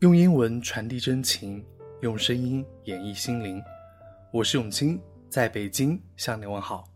[0.00, 1.62] 用英文传递真情，
[2.00, 3.62] 用声音演绎心灵。
[4.32, 4.98] 我是永清，
[5.28, 6.88] 在北京向你问好。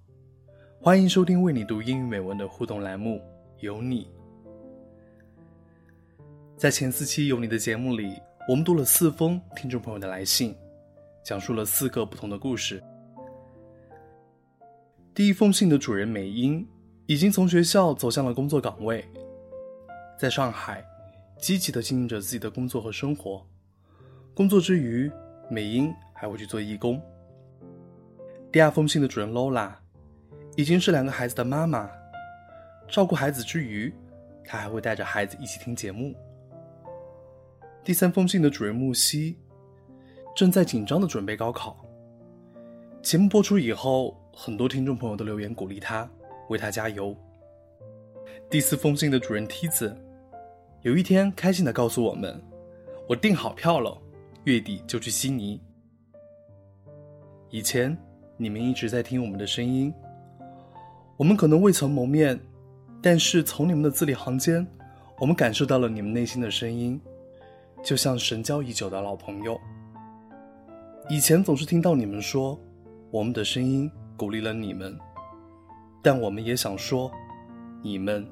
[0.80, 3.16] 欢迎收听为你读英语美文的互动栏目
[3.58, 4.06] 《有你》。
[6.56, 10.56] 在前四期《有你》的节目里，我们读了四封听众朋友的来信，
[11.22, 12.82] 讲述了四个不同的故事。
[15.12, 16.66] 第一封信的主人美英，
[17.04, 19.04] 已经从学校走向了工作岗位，
[20.18, 20.82] 在上海。
[21.44, 23.46] 积极的经营着自己的工作和生活，
[24.32, 25.12] 工作之余，
[25.50, 26.98] 美英还会去做义工。
[28.50, 29.74] 第二封信的主人 Lola，
[30.56, 31.90] 已经是两个孩子的妈妈，
[32.88, 33.92] 照顾孩子之余，
[34.42, 36.14] 她还会带着孩子一起听节目。
[37.84, 39.36] 第三封信的主人木西，
[40.34, 41.76] 正在紧张的准备高考。
[43.02, 46.10] 节目播出以后，很多听众朋友都留言鼓励他，
[46.48, 47.14] 为他加油。
[48.48, 49.94] 第四封信的主人梯子。
[50.84, 52.38] 有一天，开心的告诉我们
[53.08, 53.96] ：“我订好票了，
[54.44, 55.58] 月底就去悉尼。”
[57.48, 57.96] 以前
[58.36, 59.90] 你们一直在听我们的声音，
[61.16, 62.38] 我们可能未曾谋面，
[63.00, 64.66] 但是从你们的字里行间，
[65.18, 67.00] 我们感受到了你们内心的声音，
[67.82, 69.58] 就像神交已久的老朋友。
[71.08, 72.60] 以前总是听到你们说，
[73.10, 74.94] 我们的声音鼓励了你们，
[76.02, 77.10] 但我们也想说，
[77.82, 78.22] 你们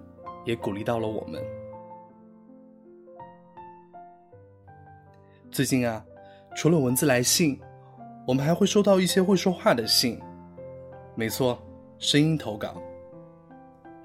[0.44, 1.42] 也鼓励到了我们。
[5.52, 6.02] 最近啊，
[6.56, 7.60] 除了文字来信，
[8.26, 10.18] 我们还会收到一些会说话的信。
[11.14, 11.62] 没错，
[11.98, 12.82] 声音投稿。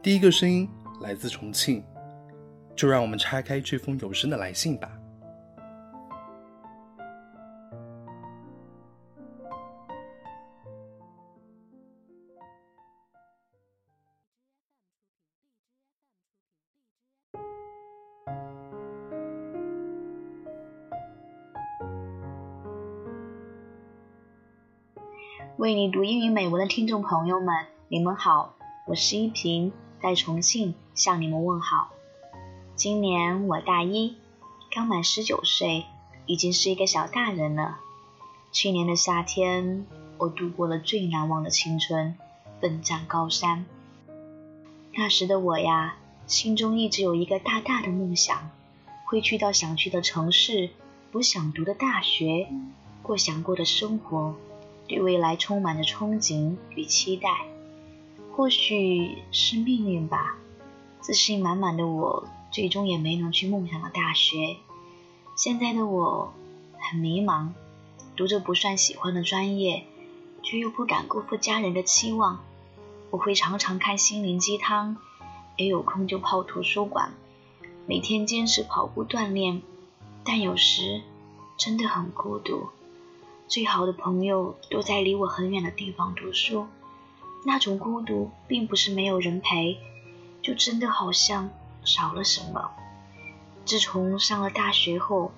[0.03, 1.81] 第一个声音来自重庆，
[2.75, 4.96] 就让我们拆开这封有声的来信吧。
[25.57, 28.53] 为你读英语美文的听众朋友们，你们好，
[28.85, 31.89] 我是依萍，在重庆向你们问好。
[32.75, 34.17] 今年我大一，
[34.69, 35.85] 刚满十九岁，
[36.27, 37.79] 已经是一个小大人了。
[38.51, 39.87] 去年的夏天，
[40.19, 42.15] 我度过了最难忘的青春，
[42.61, 43.65] 奋战高三。
[44.93, 45.95] 那时的我呀，
[46.27, 48.51] 心中一直有一个大大的梦想，
[49.05, 50.69] 会去到想去的城市，
[51.11, 52.47] 读想读的大学，
[53.01, 54.35] 过想过的生活。
[54.87, 57.45] 对未来充满着憧憬与期待，
[58.35, 60.37] 或许是命运吧。
[61.01, 64.57] 自信满满的我，最终也没能去梦想的大学。
[65.35, 66.33] 现在的我
[66.79, 67.49] 很迷茫，
[68.15, 69.85] 读着不算喜欢的专业，
[70.43, 72.39] 却又不敢辜负家人的期望。
[73.09, 74.97] 我会常常看心灵鸡汤，
[75.55, 77.13] 也有空就泡图书馆，
[77.85, 79.61] 每天坚持跑步锻炼，
[80.25, 81.01] 但有时
[81.57, 82.67] 真的很孤独。
[83.47, 86.67] 最好的朋友都在离我很远的地方读书，
[87.45, 89.77] 那种孤独并不是没有人陪，
[90.41, 91.49] 就真的好像
[91.85, 92.71] 少了什么。
[93.63, 95.31] 自从上了大学后，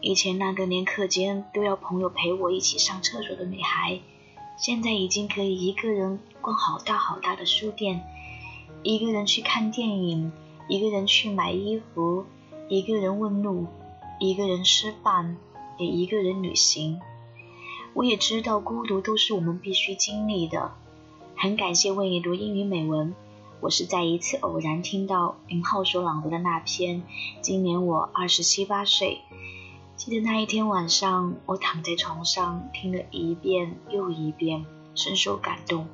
[0.00, 4.00] 以前那个连课间都要朋友陪我一起上厕所的女孩，
[4.56, 8.04] 现在已经可以一个人逛好大好大的书店，
[8.84, 10.30] 一个人去看电影，
[10.68, 12.24] 一个人去买衣服，
[12.68, 13.66] 一个人问路，
[14.20, 15.36] 一个人吃饭，
[15.76, 17.00] 也一个人旅行。
[17.94, 20.72] 我也知道孤独都是我们必须经历的。
[21.36, 23.14] 很感谢为你读英语美文，
[23.60, 27.00] 我是在一次偶然听到林浩所朗读的那篇
[27.42, 29.20] 《今年我二十七八岁》。
[29.96, 34.64] 记得那一天晚上，我躺在床上听了一遍又一遍，
[34.94, 35.86] 深受感动。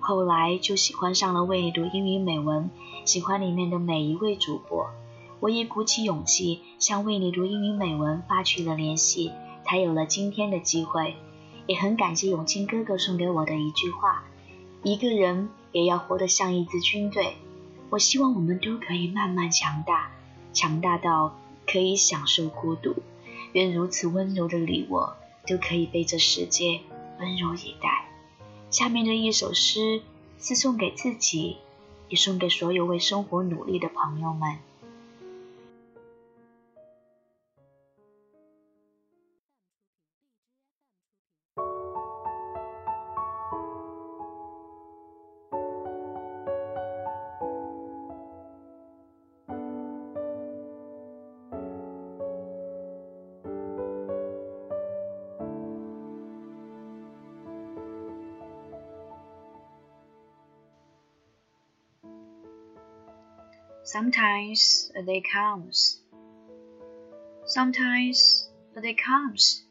[0.00, 2.70] 后来就喜欢上了为你读英语美文，
[3.04, 4.90] 喜欢里面的每一位主播。
[5.40, 9.32] 我也鼓起勇气向为你读英语美文发去了联系。
[9.72, 11.16] 才有了今天的机会，
[11.66, 14.22] 也很感谢永清哥哥送给我的一句话：
[14.82, 17.36] 一个人也要活得像一支军队。
[17.88, 20.10] 我希望我们都可以慢慢强大，
[20.52, 22.96] 强大到可以享受孤独。
[23.52, 25.16] 愿如此温柔的你我，
[25.46, 26.82] 都可以被这世界
[27.18, 28.04] 温柔以待。
[28.70, 30.02] 下面的一首诗
[30.38, 31.56] 是送给自己，
[32.10, 34.58] 也送给所有为生活努力的朋友们。
[63.84, 66.02] Sometimes a day comes,
[67.44, 69.64] Sometimes a day comes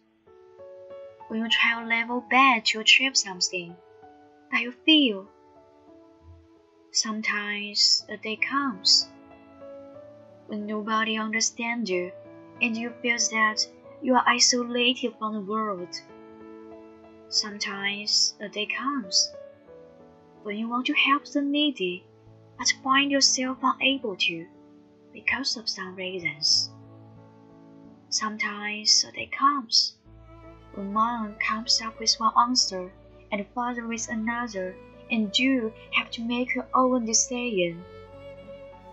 [1.29, 3.73] when you try a level bed to achieve something
[4.51, 5.27] that you feel.
[6.91, 9.07] Sometimes a day comes
[10.47, 12.11] when nobody understands you
[12.61, 13.65] and you feel that
[14.01, 15.95] you are isolated from the world.
[17.29, 19.31] Sometimes a day comes
[20.43, 22.03] when you want to help the needy
[22.61, 24.45] but find yourself unable to
[25.11, 26.69] because of some reasons.
[28.09, 29.95] Sometimes a day comes
[30.75, 32.93] when one comes up with one answer
[33.31, 34.75] and father with another,
[35.09, 37.83] and you have to make your own decision.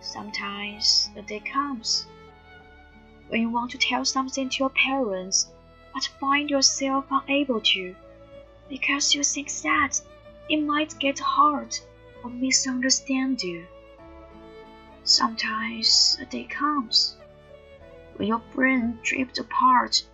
[0.01, 2.07] Sometimes the day comes
[3.29, 5.53] when you want to tell something to your parents
[5.93, 7.95] but find yourself unable to
[8.71, 10.01] because you think that
[10.49, 11.83] it might get hurt
[12.23, 13.67] or misunderstand you.
[15.05, 17.17] Sometimes a day comes
[18.17, 20.05] when your brain drifts apart,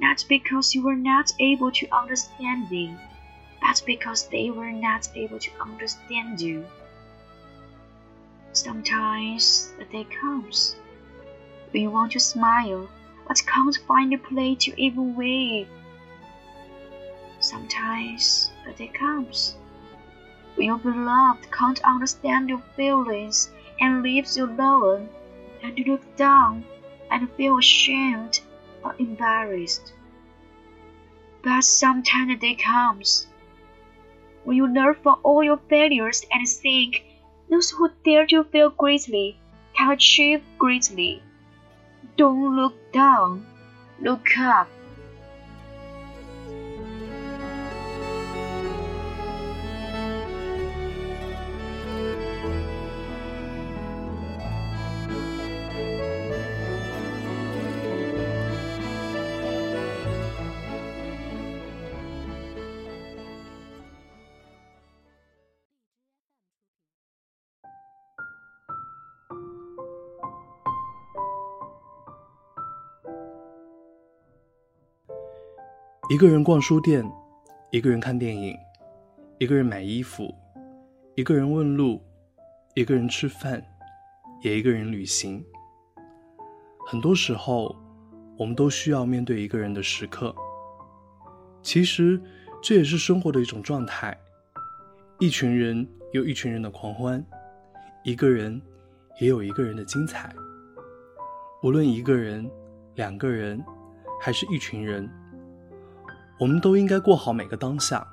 [0.00, 2.98] not because you were not able to understand them,
[3.60, 6.66] but because they were not able to understand you.
[8.52, 10.76] Sometimes a day comes
[11.70, 12.88] when you want to smile,
[13.26, 15.68] but can't find a place to even wave.
[17.40, 19.56] Sometimes a day comes
[20.56, 25.08] your beloved can't understand your feelings and leaves you alone,
[25.62, 26.64] and you look down
[27.10, 28.40] and feel ashamed
[28.82, 29.92] or embarrassed.
[31.42, 33.26] But sometimes the day comes
[34.44, 37.04] when you learn from all your failures and think
[37.50, 39.38] those who dare to fail greatly
[39.74, 41.22] can achieve greatly.
[42.16, 43.46] Don't look down,
[44.00, 44.68] look up.
[76.10, 77.02] 一个人逛书店，
[77.70, 78.54] 一个人看电影，
[79.38, 80.34] 一个人买衣服，
[81.14, 81.98] 一个人问路，
[82.74, 83.64] 一个人吃饭，
[84.42, 85.42] 也一个人旅行。
[86.86, 87.74] 很多时候，
[88.36, 90.34] 我们都需要面对一个人的时刻。
[91.62, 92.20] 其实，
[92.62, 94.14] 这也是生活的一种状态。
[95.18, 97.24] 一群人有一群人的狂欢，
[98.04, 98.60] 一个人
[99.22, 100.30] 也有一个人的精彩。
[101.62, 102.46] 无论一个人、
[102.94, 103.64] 两个人，
[104.20, 105.10] 还是一群人。
[106.38, 108.06] 我们都应该过好每个当下。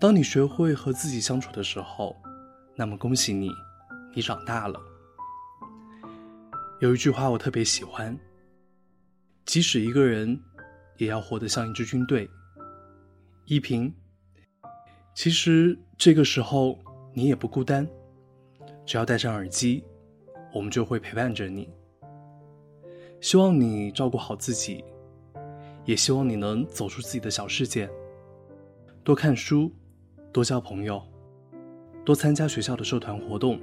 [0.00, 2.14] 当你学会和自己相处的时候，
[2.76, 3.50] 那么恭喜你，
[4.14, 4.80] 你长大了。
[6.80, 8.16] 有一句话我特别喜欢：
[9.46, 10.38] 即使一个人，
[10.98, 12.28] 也要活得像一支军队。
[13.46, 13.92] 依萍，
[15.14, 16.78] 其实这个时候
[17.12, 17.88] 你也不孤单，
[18.86, 19.84] 只要戴上耳机，
[20.52, 21.68] 我们就会陪伴着你。
[23.20, 24.84] 希望你照顾好自己。
[25.84, 27.88] 也希望你能走出自己的小世界，
[29.02, 29.70] 多看书，
[30.32, 31.02] 多交朋友，
[32.04, 33.60] 多参加学校的社团活动，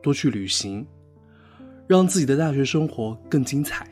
[0.00, 0.86] 多去旅行，
[1.86, 3.86] 让自己的大学生活更精彩。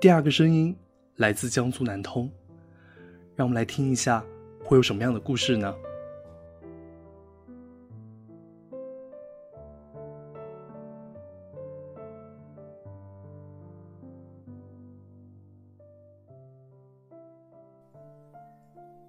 [0.00, 0.76] 第二个声音
[1.16, 2.30] 来自江苏南通，
[3.36, 4.24] 让我们来听一下，
[4.62, 5.74] 会有什么样的故事呢？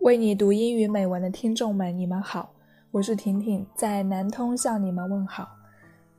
[0.01, 2.51] 为你读英语美文的听众们，你们好，
[2.89, 5.47] 我是婷婷，在南通向你们问好。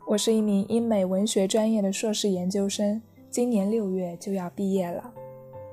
[0.06, 5.12] 我是一名英美文学专业的硕士研究生，今年六月就要毕业了。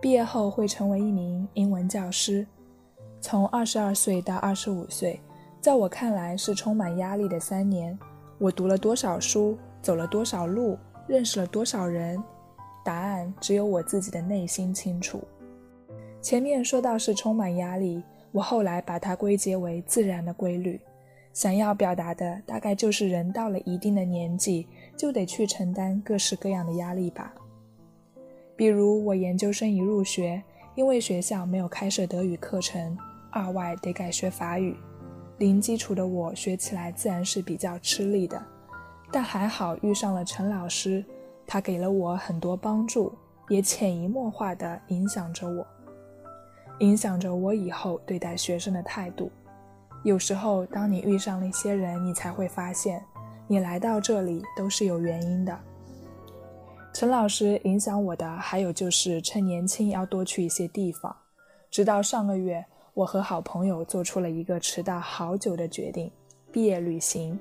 [0.02, 2.48] 毕业后会成为一名英文教师。
[3.22, 5.22] 从二十二岁到二十五岁，
[5.62, 7.96] 在我看来是充满压力的三年。
[8.40, 10.76] 我读了多少书，走了多少路，
[11.06, 12.20] 认识了多少人？
[12.84, 15.22] 答案只有我自己的内心清楚。
[16.22, 20.80] 前面说到是充满压力，我后来把它归结为自然的规律。
[21.32, 27.34] 想要表达的大概就是人到了一定的年纪，就得去承担各式各样的压力吧。
[28.56, 30.42] 比如我研究生一入学，
[30.76, 32.98] 因为学校没有开设德语课程，
[33.32, 34.76] 二外得改学法语，
[35.38, 38.44] 零基础的我学起来自然是比较吃力的。
[39.12, 41.06] 但还好遇上了陈老师，
[41.48, 43.14] 他给了我很多帮助，
[43.48, 45.66] 也潜移默化地影响着我。
[46.80, 49.32] 影响着我以后对待学生的态度。
[50.04, 53.04] 有时候，当你遇上了一些人，你才会发现，
[53.48, 55.58] 你来到这里都是有原因的。
[56.94, 61.16] 陈老师影响我的还有就是趁年轻要多去一些地方。
[61.70, 66.10] 直到上个月，我和好朋友做出了一个迟到好久的决定——
[66.52, 67.40] 毕业旅行。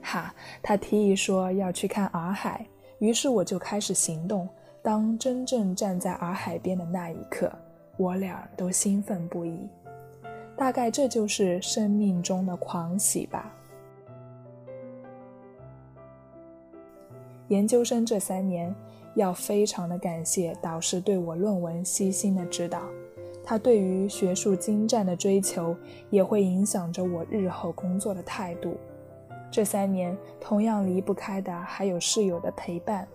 [0.00, 2.66] 哈，他提议说要去看洱海，
[2.98, 4.48] 于是我就开始行动。
[4.82, 7.52] 当真正站在洱海边的那一刻，
[7.96, 9.68] 我俩都兴奋不已。
[10.56, 13.52] 大概这就是生命中的狂喜吧。
[17.48, 18.74] 研究生这三年，
[19.14, 22.82] 要非常的感谢导师对我论文悉心的指导。
[23.44, 25.76] 他对于学术精湛的追求，
[26.10, 28.76] 也会影响着我日后工作的态度。
[29.50, 33.06] 这三年，同样离不开的还有室友的陪伴。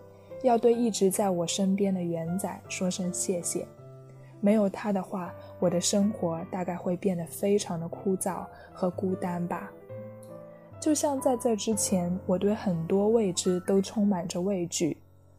[0.44, 3.66] 要对一直在我身边的元仔说声谢谢。
[4.40, 9.72] 没有他的话，我的生活大概会变得非常的枯燥和孤单吧。
[10.80, 14.98] 就像在这之前，我对很多未知都充满着畏惧。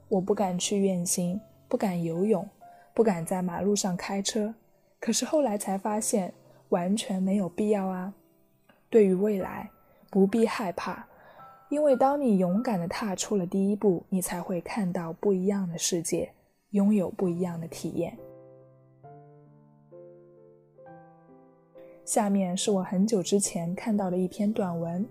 [0.08, 2.48] 我不敢去远行，不敢游泳，
[2.92, 4.54] 不敢在马路上开车。
[4.98, 6.34] 可是后来才发现，
[6.70, 8.12] 完全没有必要啊！
[8.90, 9.70] 对于未来，
[10.10, 11.06] 不必害怕，
[11.68, 16.32] 因为当你勇敢地踏出了第一步，你才会看到不一样的世界，
[16.70, 18.18] 拥有不一样的体验。
[22.08, 25.06] 下面是我很久之前看到的一篇短文，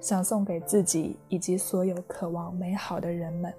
[0.00, 3.54] 想送给自己以及所有渴望美好的人们。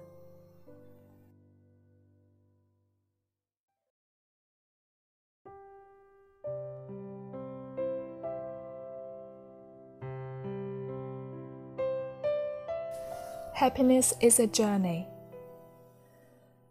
[13.56, 15.11] Happiness is a journey.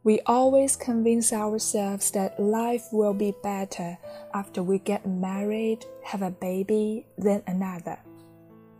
[0.02, 3.98] We always convince ourselves that life will be better
[4.32, 7.98] after we get married, have a baby, then another.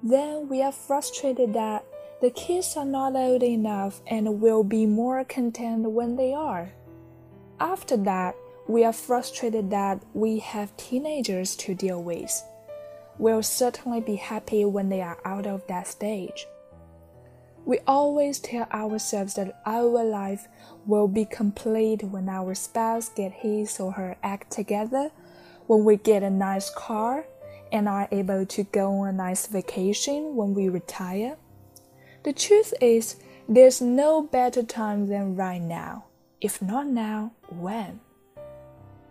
[0.02, 1.84] Then we are frustrated that
[2.22, 6.72] the kids are not old enough and will be more content when they are.
[7.58, 8.34] After that,
[8.66, 12.42] we are frustrated that we have teenagers to deal with.
[13.18, 16.46] We'll certainly be happy when they are out of that stage.
[17.64, 20.48] We always tell ourselves that our life
[20.86, 25.10] will be complete when our spouse get his or her act together,
[25.66, 27.26] when we get a nice car,
[27.70, 31.36] and are able to go on a nice vacation when we retire.
[32.24, 33.16] The truth is,
[33.48, 36.06] there's no better time than right now.
[36.40, 38.00] If not now, when?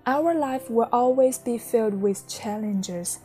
[0.06, 3.20] Our life will always be filled with challenges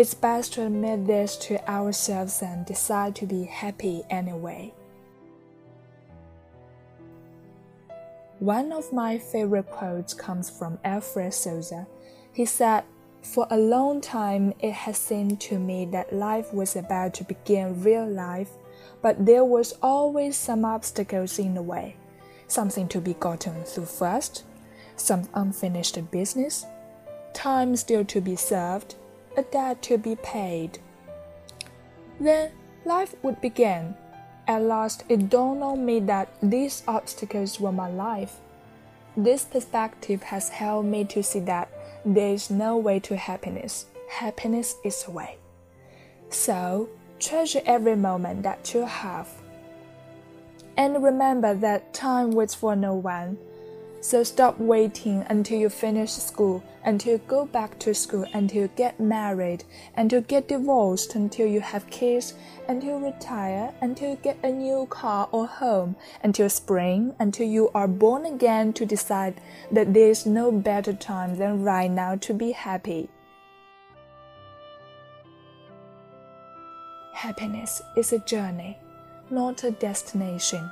[0.00, 4.72] it's best to admit this to ourselves and decide to be happy anyway.
[8.38, 11.86] One of my favorite quotes comes from Alfred Souza.
[12.32, 12.84] He said,
[13.20, 17.82] For a long time, it has seemed to me that life was about to begin
[17.82, 18.52] real life,
[19.02, 21.96] but there was always some obstacles in the way.
[22.46, 24.44] Something to be gotten through first,
[24.96, 26.64] some unfinished business,
[27.34, 28.94] time still to be served,
[29.36, 30.78] a debt to be paid.
[32.18, 32.52] Then
[32.84, 33.94] life would begin.
[34.46, 38.36] At last, it dawned on me that these obstacles were my life.
[39.16, 41.68] This perspective has helped me to see that
[42.04, 43.86] there is no way to happiness.
[44.08, 45.36] Happiness is a way.
[46.30, 49.28] So, treasure every moment that you have.
[50.76, 53.38] And remember that time waits for no one.
[54.02, 58.70] So stop waiting until you finish school, until you go back to school, until you
[58.74, 59.64] get married,
[59.94, 62.32] until you get divorced, until you have kids,
[62.66, 67.70] until you retire, until you get a new car or home, until spring, until you
[67.74, 69.38] are born again to decide
[69.70, 73.10] that there is no better time than right now to be happy.
[77.12, 78.78] Happiness is a journey,
[79.28, 80.70] not a destination.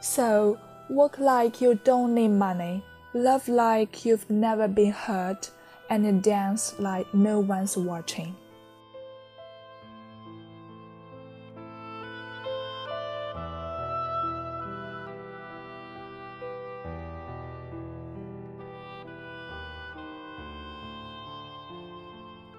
[0.00, 0.58] So,
[0.89, 5.49] Work like you don't need money, love like you've never been hurt,
[5.89, 8.33] and dance like no one's watching.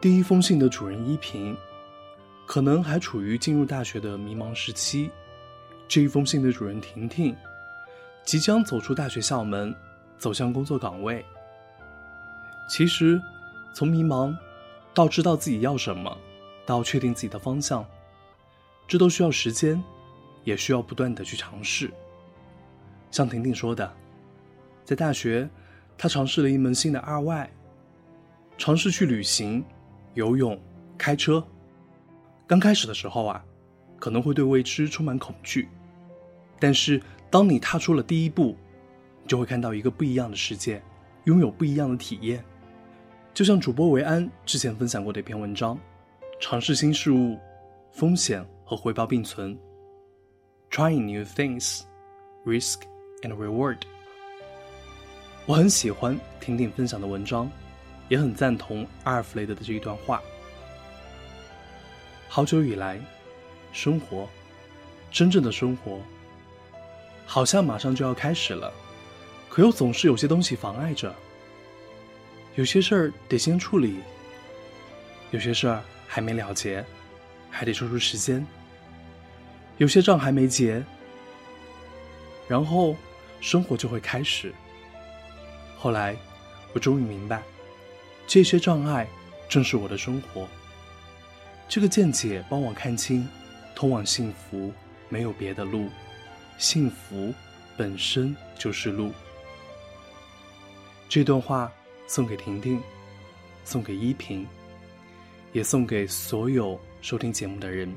[0.01, 1.57] 第一封信的主人依萍，
[2.45, 5.11] 可能还处于进入大学的迷茫时期。
[5.89, 7.35] 这一封信的主人婷婷。
[8.24, 9.76] 即将走出大学校门，
[10.18, 11.26] 走向工作岗位。
[12.70, 13.22] 其实，
[13.74, 14.36] 从迷茫
[14.94, 16.16] 到知道自己要什么，
[16.66, 17.86] 到确定自己的方向，
[18.88, 19.84] 这都需要时间，
[20.44, 21.92] 也需要不断的去尝试。
[23.10, 23.92] 像婷婷说的，
[24.86, 25.50] 在大学，
[25.98, 27.52] 她尝试了一门新的二外，
[28.58, 29.66] 尝试去旅行、
[30.14, 30.58] 游泳、
[30.98, 31.44] 开车。
[32.48, 33.44] 刚开始的时候啊，
[34.00, 35.68] 可能会对未知充满恐惧，
[36.60, 37.02] 但是。
[37.32, 38.58] 当你踏出了第一步，
[39.24, 40.84] 你就会看到一个不一样的世界，
[41.24, 42.44] 拥有不一样的体验。
[43.34, 45.80] 就像主播维安之前分享过的一篇文章：
[46.42, 47.40] 尝试新事物，
[47.94, 49.58] 风险和回报并存。
[50.70, 51.84] Trying new things,
[52.46, 52.82] risk
[53.22, 53.78] and reward。
[55.46, 57.50] 我很喜欢婷婷分享的文章，
[58.10, 60.22] 也很赞同阿尔弗雷德的这一段话。
[62.28, 63.00] 好久以来，
[63.72, 64.28] 生活，
[65.10, 65.98] 真正的生活。
[67.34, 68.70] 好像马上就要开始了，
[69.48, 71.16] 可又总是有些东西妨碍着。
[72.56, 74.02] 有些事儿得先处理，
[75.30, 76.84] 有些事儿还没了结，
[77.50, 78.46] 还得抽出时间。
[79.78, 80.84] 有些账还没结，
[82.50, 82.98] 然后
[83.40, 84.54] 生活就会开始。
[85.78, 86.14] 后来，
[86.74, 87.42] 我终于明白，
[88.28, 89.08] 这些障碍
[89.48, 90.46] 正是我的生活。
[91.70, 93.26] 这个见解帮我看清，
[93.74, 94.74] 通往幸福
[95.08, 95.88] 没有别的路。
[96.62, 97.34] 幸福
[97.76, 99.12] 本身就是路。
[101.10, 101.72] 这段话
[102.06, 102.80] 送给婷婷，
[103.66, 104.46] 送给依萍，
[105.54, 107.92] 也送给所有收听节目的人。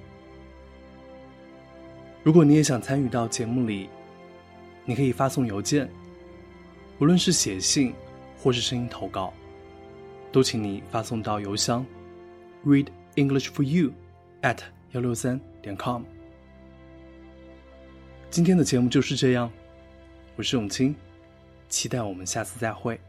[2.23, 3.87] 如果你也想参与到节目里，
[4.87, 5.87] 你可以发送邮件，
[6.99, 7.93] 无论是写信
[8.39, 9.31] 或是声音投稿，
[10.33, 11.85] 都请你发送到邮箱
[12.65, 13.93] read english for you
[14.41, 14.61] at
[14.93, 16.03] 幺六三点 com。
[18.35, 19.49] 今天的节目就是这样，
[20.35, 20.93] 我是永清，
[21.69, 23.01] 期待我们下次再会。